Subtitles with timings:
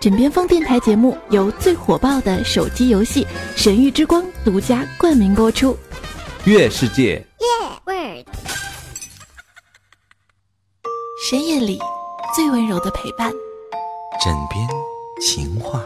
[0.00, 3.24] 枕边风电台节目由最火爆的手机游戏
[3.56, 5.76] 《神域之光》独家冠名播出。
[6.44, 7.26] 月世界，
[11.28, 11.80] 深夜里
[12.36, 13.32] 最温柔的陪伴。
[14.24, 14.68] 枕边
[15.20, 15.84] 情话。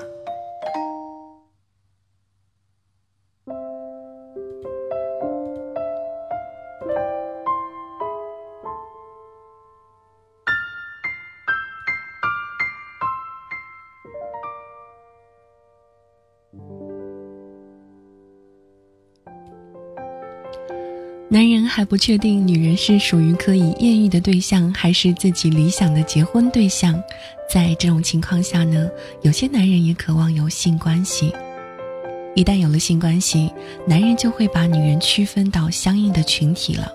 [21.32, 27.02] 男人还不确定女人是属于可以艳遇的对象，还是自己理想的结婚对象。
[27.50, 28.86] 在这种情况下呢，
[29.22, 31.32] 有些男人也渴望有性关系。
[32.34, 33.50] 一旦有了性关系，
[33.86, 36.86] 男人就会把女人区分到相应的群体了。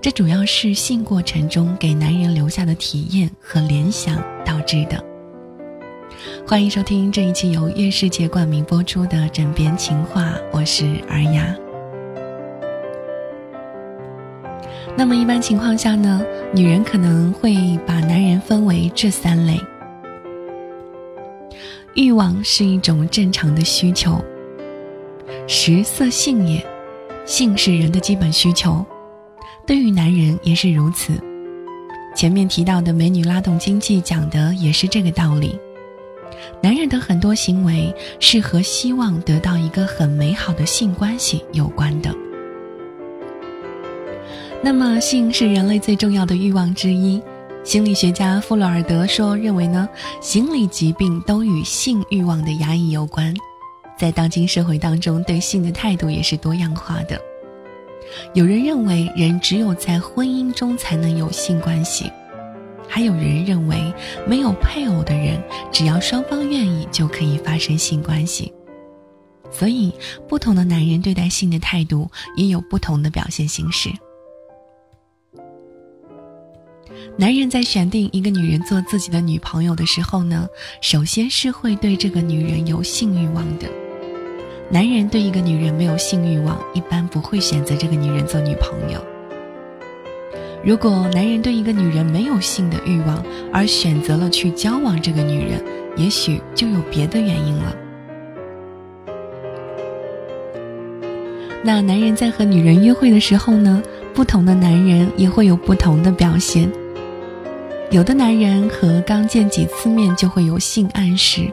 [0.00, 5.04] 这主要是性过程中给男人留下的体验和联想导致的。
[6.46, 11.54] 欢迎收听这一期由月世界冠名播出的《枕边情话》，我是尔雅。
[14.98, 16.20] 那么一般情况下呢，
[16.52, 19.56] 女人可能会把男人分为这三类。
[21.94, 24.20] 欲望是一种正常的需求，
[25.46, 26.66] 食色性也，
[27.24, 28.84] 性是人的基本需求，
[29.64, 31.12] 对于男人也是如此。
[32.16, 35.56] 前面提到的美女拉动经济讲的也是这个道理。
[36.60, 42.12] 男人的很多行为是和希望得到一个很美好的性关系有关的。
[44.60, 47.22] 那么，性是人类最重要的欲望之一。
[47.62, 49.88] 心理学家弗洛尔德说，认为呢，
[50.20, 53.32] 心理疾病都与性欲望的压抑有关。
[53.96, 57.20] 在当今社会当中，对性的态度也是多样化的。
[58.34, 62.10] 有人认为，人只有在婚姻中才能有性关系；
[62.88, 63.92] 还有人认为，
[64.26, 68.52] 没有配偶的人，只要双方愿意，就可以发生性关系。
[69.52, 69.92] 所以，
[70.28, 73.90] 不同的男人对待性的态度也有不同的表现形式。
[77.16, 80.48] 男人在选定一个女人做自己的女朋友的时候呢，
[80.80, 83.66] 首先是会对这个女人有性欲望的。
[84.70, 89.02] 男人对一个女人没有性欲望，一般不会选择这个女人做女朋友。
[90.64, 95.64] 如果男人对一个女人没有性的欲望，而选择了去交往这个女人，
[95.96, 97.74] 也许就有别的原因了。
[101.64, 103.82] 那男人在和女人约会的时候呢，
[104.14, 106.70] 不同的男人也会有不同的表现。
[107.90, 111.50] 有的男人和刚见几次面就会有性暗示，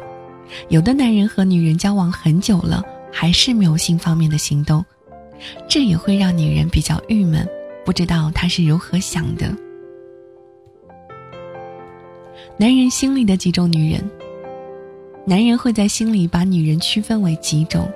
[0.68, 4.84] 有的男人和女人交往很久了还是没有性方面的行动，
[5.70, 7.48] 这也会让女人比较郁闷，
[7.86, 9.50] 不知道他是如何想的。
[12.58, 14.04] 男人心里的几种女人，
[15.26, 17.90] 男人会在心里把女人区分为几种，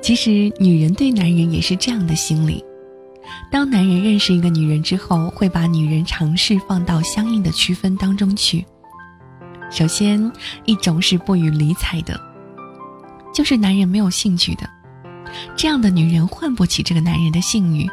[0.00, 2.64] 其实女人对男人也是这样的心理。
[3.50, 8.64] 当男人认识一个女人之后，会把女人尝试放到相应的区分当中去。
[9.70, 10.30] 首先，
[10.64, 12.20] 一种是不予理睬的，
[13.34, 14.68] 就是男人没有兴趣的，
[15.56, 17.86] 这样的女人换不起这个男人的性欲。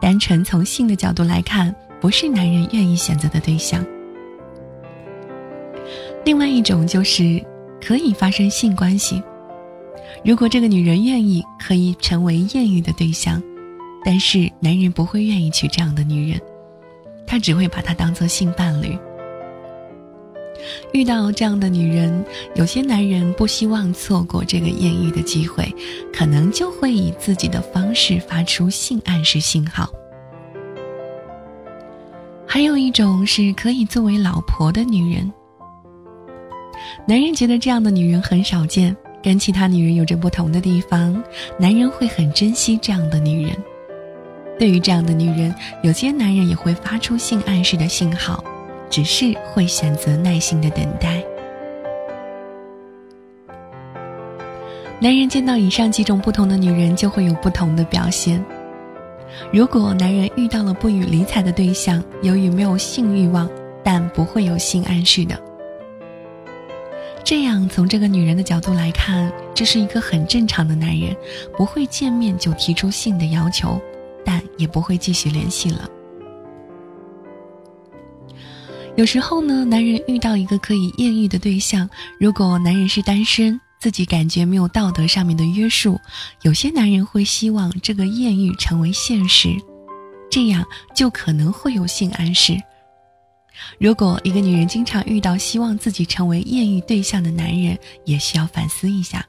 [0.00, 3.84] 单纯从性的角度来看，不是男人愿意选择的对象。
[6.24, 7.42] 另外一种就是
[7.82, 9.22] 可以发生性关系，
[10.22, 13.42] 如果这个女人愿意，可以成为艳遇的对象。
[14.04, 16.40] 但是男人不会愿意娶这样的女人，
[17.26, 18.96] 他只会把她当做性伴侣。
[20.92, 25.74] 遇到这样的女人，有些男人不希望错过这个艳遇的机会，
[26.12, 29.90] 可能就会以自己的方式发出性暗示信号。
[32.46, 35.30] 还有一种是可以作为老婆的女人，
[37.06, 41.22] 男人觉得这样的女人很少见，跟其他女人有着不同的地方，
[41.58, 43.52] 男人会很珍惜这样的女人。
[44.58, 48.42] 对于这样的女人，有些男人也会发出性暗示的信号，
[48.88, 51.22] 只是会选择耐心的等待。
[55.00, 58.42] 男人见到以上几种不同的女人，就会有不同的表现。
[59.52, 63.50] 如果男人遇到了不予理睬的对象，由于没有性欲望，
[63.82, 65.38] 但不会有性暗示的，
[67.24, 71.14] 这样从这个女人的角度来看，这是一个很正常的男人，
[71.56, 73.80] 不会见面就提出性的要求。
[74.24, 75.88] 但也不会继续联系了。
[78.96, 81.88] 有时候呢，男人遇到一个可以艳遇的对象，
[82.20, 86.00] 如果男人是单身，自己感觉没有道德上面的约束，
[86.42, 89.50] 有些男人会希望这个艳遇成为现实，
[90.30, 92.56] 这样就可能会有性暗示。
[93.78, 99.26] 如果一个女人经常遇到希望自己成为艳遇对象的男人，也需要反思一下，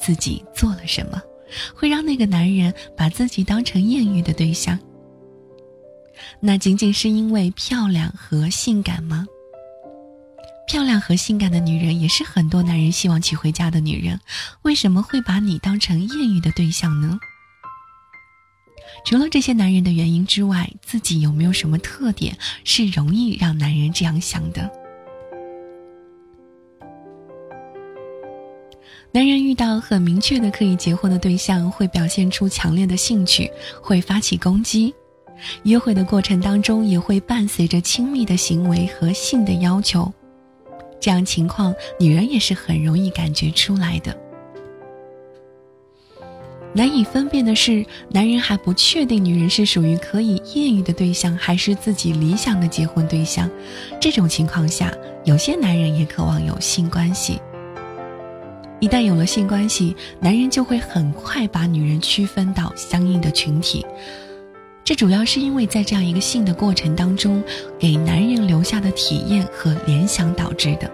[0.00, 1.20] 自己做了什么，
[1.74, 4.78] 会让那个男人把自己当成艳遇的对象。
[6.40, 9.26] 那仅仅是因为漂亮和性感吗？
[10.66, 14.18] 漂亮和性感的女人也是很多男人希望娶回家的女人，
[14.62, 17.18] 为什么会把你当成艳遇的对象呢？
[19.04, 24.70] 除了这些男人的原因之外，自己有没有什么特点是容易让男人这样想的？
[29.14, 33.50] 男人遇到很明确的可以结婚的对象，会表现出强烈的兴趣，
[33.82, 34.94] 会发起攻击。
[35.64, 40.10] 约会的过程当中，也会伴随着亲密的行为和性的要求。
[40.98, 44.16] 这样情况，女人也是很容易感觉出来的。
[46.74, 53.50] 难以分辨的是，男人还不确定女人是属于可以艳遇的对象，还是自己理想的结婚对象。
[54.00, 54.90] 这种情况下，
[55.26, 57.38] 有些男人也渴望有性关系。
[58.82, 63.86] 一旦有了性关系，男人就会很快把女人区分到相应的群体。
[64.82, 67.40] 这主要是因为在这样一个性的过程当中，
[67.78, 70.90] 给男人留下的体验和联想导致的。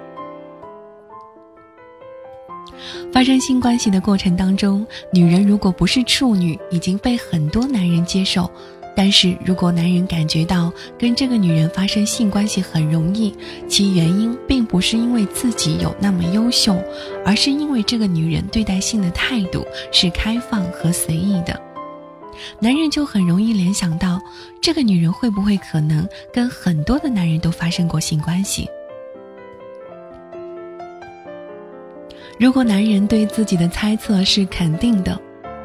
[3.10, 8.42] 发生性关系的过程当中，女人如果不是处女，已经被很多男人接受；
[8.98, 13.32] 但是如果男人感觉到跟这个女人发生性关系很容易，
[13.68, 16.76] 其原因并不是因为自己有那么优秀，
[17.24, 21.62] 而是因为这个女人对待性的态度是开放和随意的，
[22.58, 24.20] 男人就很容易联想到
[24.60, 28.68] 这个女人会不会可能跟很多的男人都发生过性关系。
[32.36, 35.16] 如果男人对自己的猜测是肯定的，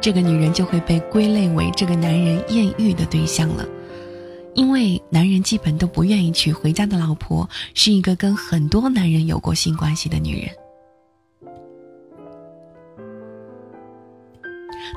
[0.04, 3.66] 这个女人就会被归类为这个男人艳遇的对象了，
[4.52, 10.50] 因为男人基本都不愿意娶回家的老婆是一个跟很多男人有过性关系的女人。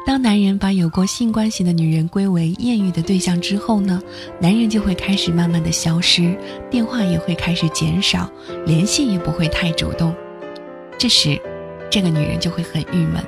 [0.05, 4.01] 当男人把有过性关系的女人归为艳遇的对象之后呢，
[4.41, 6.37] 男人就会开始慢慢的消失，
[6.69, 8.29] 电话也会开始减少，
[8.65, 10.13] 联系也不会太主动，
[10.97, 11.41] 这时。
[11.89, 13.23] 这个女人就会很郁闷。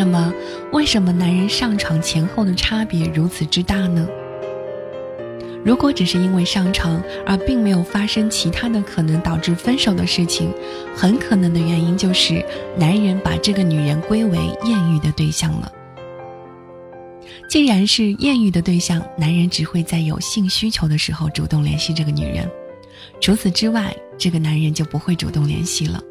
[0.00, 0.32] 那么，
[0.72, 4.08] 为什么男人上床前后的差别如此之大呢？
[5.62, 10.50] 如果只是因为上床，而并没有发生其他的可能导致分手的事情，
[10.96, 12.42] 很可能的原因就是
[12.78, 15.70] 男人把这个女人归为艳遇的对象了。
[17.46, 22.50] 既然是艳遇的对象，男人只会在有性需求的时候主动联系这个女人。
[23.20, 26.02] 除此之外，这个男人就不会主动联系了。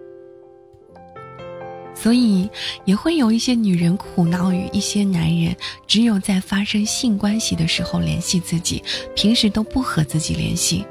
[2.02, 2.50] 所以，
[2.86, 5.54] 也会有一些女人苦恼于一些男人
[5.86, 8.82] 只有在发生性关系的时候联系自己，
[9.16, 10.86] 平时都不和自己联系。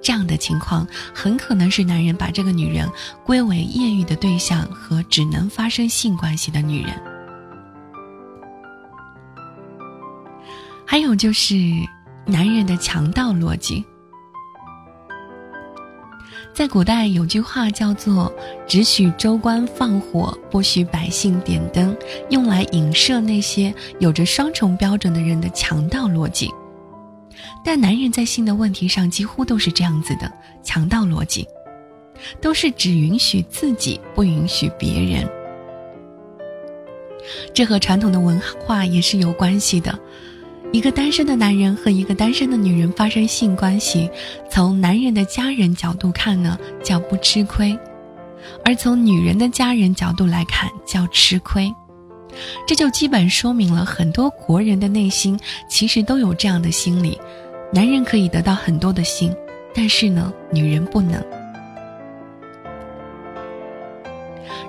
[0.00, 2.88] 这样的情况很可能是男人把这个女人
[3.24, 6.92] 归为艳遇的对象和只能发生性关系的女人。
[10.86, 11.56] 还有就是
[12.24, 13.84] 男人的强盗逻辑。
[16.56, 18.32] 在古代有句话叫做
[18.66, 21.94] “只许州官放火，不许百姓点灯”，
[22.30, 26.50] 用来影射那些有着双重标准的人的强盗逻辑。
[27.62, 30.32] 但男人在性的问题上几乎都是这样子的
[30.62, 31.46] 强盗逻辑，
[32.40, 35.28] 都是只允许自己，不允许别人。
[37.52, 39.98] 这和传统的文化也是有关系的。
[40.72, 44.10] 一个单身的男人和一个单身的女人发生性关系，
[44.50, 47.74] 从男人的家人角度看呢，叫不吃亏；
[48.64, 51.72] 而从女人的家人角度来看，叫吃亏。
[52.66, 55.38] 这就基本说明了很多国人的内心
[55.70, 57.18] 其实都有这样的心理：
[57.72, 59.34] 男人可以得到很多的性，
[59.74, 61.24] 但是呢，女人不能。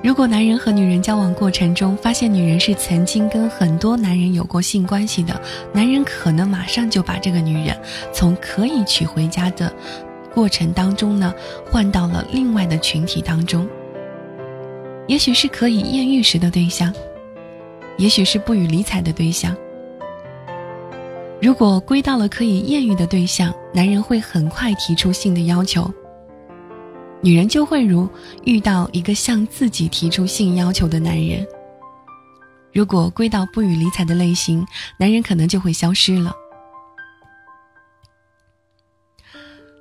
[0.04, 5.39] 如果男人和女人交往过程中发现女人是曾经跟很多男人有过性关系的，
[5.74, 7.77] 男人可能马上就把这个女人
[8.13, 9.74] 从可以娶回家的
[10.34, 11.34] 过程当中呢，
[11.70, 13.68] 换到了另外的群体当中。
[15.08, 16.94] 也许是可以艳遇时的对象，
[17.98, 19.56] 也许是不予理睬的对象。
[21.42, 25.92] 如果归到了可以艳遇的对象，男人会很快提出性的要求。
[27.21, 28.07] 女人就会如
[28.45, 31.45] 遇到一个向自己提出性要求的男人。
[32.71, 34.65] 如果归到不予理睬的类型，
[35.00, 36.31] 男人可能就会消失了。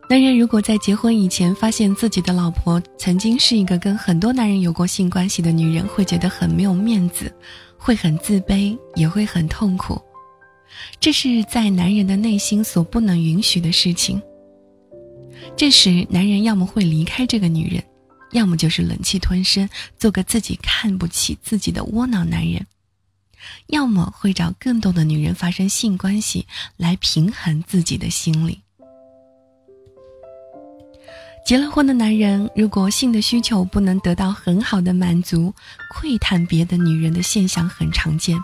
[0.08, 7.30] 男人如果在结婚以前发现自己的老婆曾经是一个跟很多男人有过性关系的女人，会觉得很没有面子，
[7.76, 10.00] 会很自卑，也会很痛苦。
[11.00, 14.22] 这是在男人的内心所不能允许的事情。
[15.54, 17.84] 这时，男人要么会离开这个女人，
[18.32, 22.66] 要么就是忍气吞声，做个自己看不起自己的窝囊男人，
[23.68, 28.60] 要么会找更多的女人发生性关系来平衡自己的心理。
[31.46, 35.54] 结了婚的男人，如果性的需求不能得到很好的满足，
[35.94, 38.36] 窥探别的女人的现象很常见。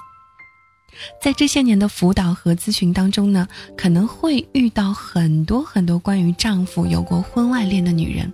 [1.20, 8.32] 在这些年的辅导和咨询当中呢，可能会遇到很多很多关于丈夫有过婚外恋的女人。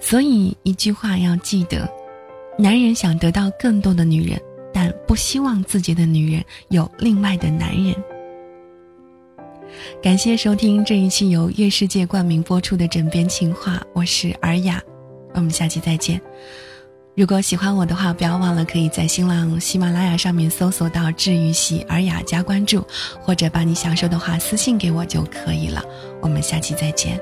[0.00, 1.88] 所以一句话要记得：
[2.58, 4.40] 男人想得到更多的女人，
[4.72, 7.94] 但不希望自己的女人有另外的男人。
[10.02, 14.82] 感谢收听这一期由月世界冠名播出的《枕边情话》，我是尔雅，
[15.34, 16.20] 我们下期再见。
[17.16, 22.86] 如果喜欢我的话，不要忘了可以在新浪、喜马拉雅上面搜索到“治愈系尔雅”加关注，
[23.20, 25.82] 或者把你想说的话私信给我就可以了。
[26.22, 27.20] 我们下期再见。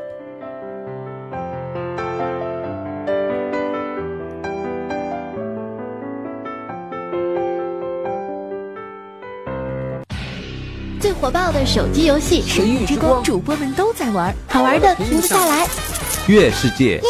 [11.01, 15.67] 最火爆的手机游戏《神域之光》，主播们都在玩，好玩的停不下来。
[16.29, 17.01] 月世界。